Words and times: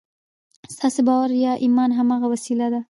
ستاسې 0.75 1.01
باور 1.07 1.29
يا 1.45 1.53
ايمان 1.63 1.89
هماغه 1.99 2.25
وسيله 2.33 2.67
ده. 2.73 2.79